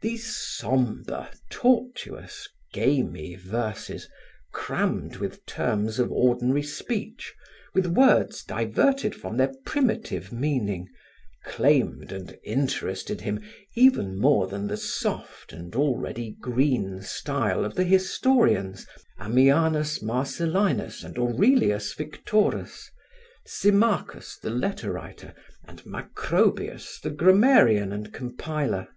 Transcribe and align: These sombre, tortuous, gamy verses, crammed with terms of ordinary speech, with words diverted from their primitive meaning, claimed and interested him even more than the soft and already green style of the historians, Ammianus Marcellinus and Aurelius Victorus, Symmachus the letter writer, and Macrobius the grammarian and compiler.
These 0.00 0.34
sombre, 0.36 1.30
tortuous, 1.50 2.48
gamy 2.72 3.34
verses, 3.34 4.08
crammed 4.52 5.16
with 5.16 5.44
terms 5.44 5.98
of 5.98 6.10
ordinary 6.12 6.62
speech, 6.62 7.34
with 7.74 7.86
words 7.88 8.42
diverted 8.44 9.14
from 9.14 9.36
their 9.36 9.52
primitive 9.66 10.32
meaning, 10.32 10.88
claimed 11.44 12.10
and 12.12 12.38
interested 12.42 13.20
him 13.20 13.40
even 13.74 14.16
more 14.16 14.46
than 14.46 14.66
the 14.68 14.78
soft 14.78 15.52
and 15.52 15.74
already 15.76 16.36
green 16.40 17.02
style 17.02 17.64
of 17.64 17.74
the 17.74 17.84
historians, 17.84 18.86
Ammianus 19.18 20.00
Marcellinus 20.02 21.02
and 21.04 21.18
Aurelius 21.18 21.92
Victorus, 21.92 22.90
Symmachus 23.44 24.38
the 24.38 24.50
letter 24.50 24.92
writer, 24.92 25.34
and 25.66 25.84
Macrobius 25.84 26.98
the 27.00 27.10
grammarian 27.10 27.92
and 27.92 28.10
compiler. 28.14 28.88